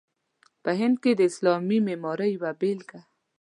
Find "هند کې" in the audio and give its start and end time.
0.79-1.11